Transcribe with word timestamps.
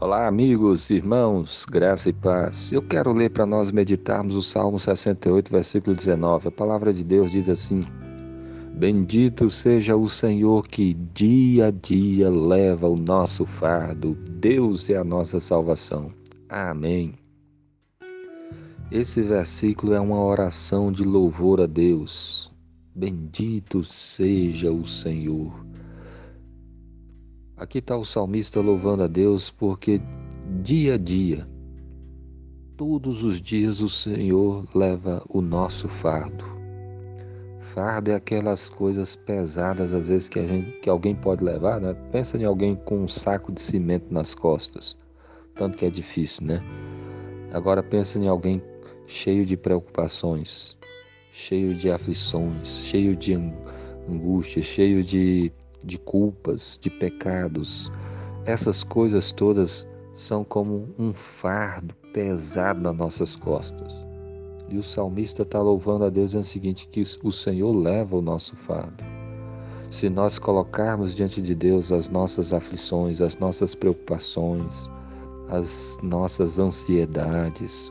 Olá, 0.00 0.28
amigos, 0.28 0.90
irmãos, 0.90 1.66
graça 1.68 2.08
e 2.08 2.12
paz. 2.12 2.70
Eu 2.70 2.80
quero 2.80 3.12
ler 3.12 3.30
para 3.30 3.44
nós 3.44 3.72
meditarmos 3.72 4.36
o 4.36 4.42
Salmo 4.44 4.78
68, 4.78 5.50
versículo 5.50 5.96
19. 5.96 6.46
A 6.46 6.50
palavra 6.52 6.92
de 6.92 7.02
Deus 7.02 7.32
diz 7.32 7.48
assim: 7.48 7.84
Bendito 8.74 9.50
seja 9.50 9.96
o 9.96 10.08
Senhor 10.08 10.68
que 10.68 10.94
dia 10.94 11.66
a 11.66 11.70
dia 11.72 12.30
leva 12.30 12.86
o 12.86 12.96
nosso 12.96 13.44
fardo. 13.44 14.14
Deus 14.14 14.88
é 14.88 14.96
a 14.96 15.02
nossa 15.02 15.40
salvação. 15.40 16.12
Amém. 16.48 17.14
Esse 18.92 19.20
versículo 19.20 19.94
é 19.94 20.00
uma 20.00 20.22
oração 20.22 20.92
de 20.92 21.02
louvor 21.02 21.60
a 21.60 21.66
Deus. 21.66 22.48
Bendito 22.94 23.82
seja 23.82 24.70
o 24.70 24.86
Senhor. 24.86 25.67
Aqui 27.58 27.78
está 27.78 27.96
o 27.96 28.04
salmista 28.04 28.60
louvando 28.60 29.02
a 29.02 29.08
Deus 29.08 29.50
porque 29.50 30.00
dia 30.62 30.94
a 30.94 30.96
dia, 30.96 31.44
todos 32.76 33.24
os 33.24 33.40
dias 33.40 33.80
o 33.80 33.88
Senhor 33.88 34.64
leva 34.72 35.24
o 35.28 35.40
nosso 35.40 35.88
fardo. 35.88 36.44
Fardo 37.74 38.12
é 38.12 38.14
aquelas 38.14 38.70
coisas 38.70 39.16
pesadas 39.16 39.92
às 39.92 40.06
vezes 40.06 40.28
que, 40.28 40.40
gente, 40.46 40.70
que 40.78 40.88
alguém 40.88 41.16
pode 41.16 41.42
levar, 41.42 41.80
né? 41.80 41.94
Pensa 42.12 42.38
em 42.38 42.44
alguém 42.44 42.76
com 42.76 43.02
um 43.02 43.08
saco 43.08 43.50
de 43.50 43.60
cimento 43.60 44.06
nas 44.14 44.36
costas, 44.36 44.96
tanto 45.56 45.76
que 45.76 45.84
é 45.84 45.90
difícil, 45.90 46.46
né? 46.46 46.62
Agora 47.52 47.82
pensa 47.82 48.20
em 48.20 48.28
alguém 48.28 48.62
cheio 49.08 49.44
de 49.44 49.56
preocupações, 49.56 50.76
cheio 51.32 51.74
de 51.74 51.90
aflições, 51.90 52.68
cheio 52.84 53.16
de 53.16 53.34
angústia, 54.08 54.62
cheio 54.62 55.02
de 55.02 55.50
de 55.82 55.98
culpas, 55.98 56.78
de 56.80 56.90
pecados. 56.90 57.90
Essas 58.44 58.82
coisas 58.82 59.32
todas 59.32 59.86
são 60.14 60.42
como 60.42 60.88
um 60.98 61.12
fardo 61.12 61.94
pesado 62.12 62.80
nas 62.80 62.96
nossas 62.96 63.36
costas. 63.36 63.92
E 64.68 64.76
o 64.76 64.82
salmista 64.82 65.42
está 65.42 65.60
louvando 65.60 66.04
a 66.04 66.10
Deus 66.10 66.28
dizendo 66.28 66.44
o 66.44 66.46
seguinte: 66.46 66.88
que 66.88 67.02
o 67.22 67.32
Senhor 67.32 67.72
leva 67.72 68.16
o 68.16 68.22
nosso 68.22 68.54
fardo. 68.56 69.04
Se 69.90 70.10
nós 70.10 70.38
colocarmos 70.38 71.14
diante 71.14 71.40
de 71.40 71.54
Deus 71.54 71.90
as 71.90 72.08
nossas 72.08 72.52
aflições, 72.52 73.22
as 73.22 73.38
nossas 73.38 73.74
preocupações, 73.74 74.90
as 75.48 75.98
nossas 76.02 76.58
ansiedades, 76.58 77.90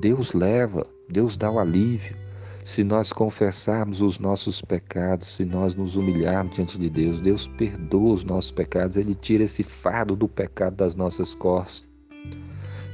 Deus 0.00 0.32
leva, 0.32 0.84
Deus 1.08 1.36
dá 1.36 1.48
o 1.48 1.60
alívio. 1.60 2.16
Se 2.66 2.82
nós 2.82 3.12
confessarmos 3.12 4.00
os 4.02 4.18
nossos 4.18 4.60
pecados, 4.60 5.36
se 5.36 5.44
nós 5.44 5.76
nos 5.76 5.94
humilharmos 5.94 6.56
diante 6.56 6.76
de 6.76 6.90
Deus, 6.90 7.20
Deus 7.20 7.46
perdoa 7.46 8.14
os 8.14 8.24
nossos 8.24 8.50
pecados, 8.50 8.96
Ele 8.96 9.14
tira 9.14 9.44
esse 9.44 9.62
fardo 9.62 10.16
do 10.16 10.26
pecado 10.26 10.74
das 10.74 10.96
nossas 10.96 11.32
costas. 11.32 11.88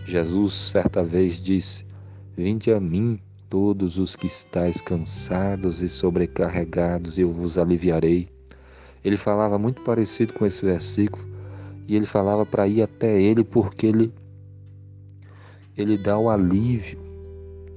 Jesus 0.04 0.52
certa 0.52 1.02
vez 1.02 1.40
disse: 1.40 1.86
Vinde 2.36 2.70
a 2.70 2.78
mim, 2.78 3.18
todos 3.48 3.96
os 3.96 4.14
que 4.14 4.26
estáis 4.26 4.78
cansados 4.78 5.80
e 5.80 5.88
sobrecarregados, 5.88 7.18
eu 7.18 7.32
vos 7.32 7.56
aliviarei. 7.56 8.28
Ele 9.02 9.16
falava 9.16 9.58
muito 9.58 9.80
parecido 9.80 10.34
com 10.34 10.44
esse 10.44 10.62
versículo, 10.62 11.24
e 11.88 11.96
ele 11.96 12.06
falava 12.06 12.44
para 12.44 12.68
ir 12.68 12.82
até 12.82 13.18
ele 13.18 13.42
porque 13.42 13.86
ele 13.86 14.12
ele 15.74 15.96
dá 15.96 16.18
o 16.18 16.28
alívio 16.28 17.11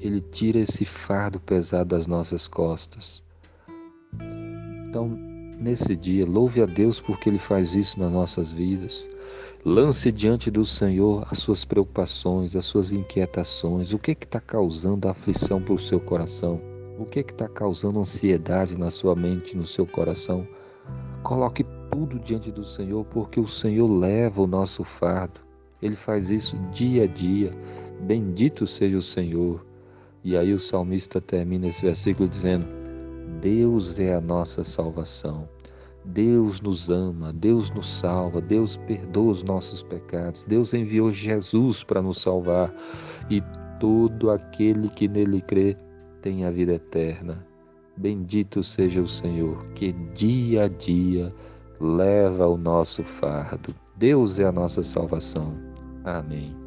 ele 0.05 0.21
tira 0.21 0.59
esse 0.59 0.85
fardo 0.85 1.39
pesado 1.39 1.89
das 1.89 2.07
nossas 2.07 2.47
costas. 2.47 3.23
Então, 4.87 5.09
nesse 5.59 5.95
dia, 5.95 6.25
louve 6.25 6.61
a 6.61 6.65
Deus 6.65 7.01
porque 7.01 7.29
Ele 7.29 7.37
faz 7.39 7.73
isso 7.73 7.99
nas 7.99 8.11
nossas 8.11 8.53
vidas. 8.53 9.09
Lance 9.65 10.11
diante 10.11 10.51
do 10.51 10.65
Senhor 10.65 11.27
as 11.29 11.39
suas 11.39 11.65
preocupações, 11.65 12.55
as 12.55 12.65
suas 12.65 12.91
inquietações. 12.91 13.91
O 13.91 13.99
que 13.99 14.11
está 14.11 14.39
causando 14.39 15.09
aflição 15.09 15.61
para 15.61 15.73
o 15.73 15.79
seu 15.79 15.99
coração? 15.99 16.61
O 16.97 17.05
que 17.05 17.19
está 17.19 17.49
causando 17.49 17.99
ansiedade 17.99 18.77
na 18.77 18.89
sua 18.89 19.15
mente, 19.15 19.57
no 19.57 19.65
seu 19.65 19.85
coração? 19.85 20.47
Coloque 21.23 21.65
tudo 21.91 22.19
diante 22.19 22.51
do 22.51 22.63
Senhor, 22.63 23.03
porque 23.05 23.39
o 23.39 23.47
Senhor 23.47 23.87
leva 23.87 24.41
o 24.41 24.47
nosso 24.47 24.83
fardo. 24.83 25.41
Ele 25.81 25.95
faz 25.95 26.29
isso 26.29 26.55
dia 26.71 27.03
a 27.03 27.07
dia. 27.07 27.51
Bendito 28.01 28.65
seja 28.65 28.97
o 28.97 29.03
Senhor. 29.03 29.65
E 30.25 30.35
aí 30.35 30.51
o 30.53 30.59
salmista 30.59 31.21
termina 31.21 31.67
esse 31.67 31.83
versículo 31.83 32.27
dizendo: 32.27 32.65
Deus 33.39 33.99
é 33.99 34.15
a 34.15 34.19
nossa 34.19 34.63
salvação. 34.63 35.47
Deus 36.03 36.59
nos 36.61 36.89
ama, 36.89 37.31
Deus 37.31 37.69
nos 37.71 37.99
salva, 37.99 38.41
Deus 38.41 38.77
perdoa 38.87 39.31
os 39.31 39.43
nossos 39.43 39.81
pecados, 39.83 40.43
Deus 40.47 40.73
enviou 40.73 41.11
Jesus 41.11 41.83
para 41.83 42.01
nos 42.01 42.21
salvar 42.21 42.73
e 43.29 43.41
todo 43.79 44.29
aquele 44.29 44.89
que 44.89 45.07
nele 45.07 45.41
crê 45.41 45.77
tem 46.21 46.43
a 46.43 46.51
vida 46.51 46.73
eterna. 46.73 47.45
Bendito 47.97 48.63
seja 48.63 49.01
o 49.01 49.07
Senhor 49.07 49.65
que 49.73 49.93
dia 50.13 50.65
a 50.65 50.67
dia 50.67 51.33
leva 51.79 52.47
o 52.47 52.57
nosso 52.57 53.03
fardo. 53.03 53.73
Deus 53.95 54.37
é 54.39 54.45
a 54.45 54.51
nossa 54.51 54.83
salvação. 54.83 55.55
Amém. 56.03 56.64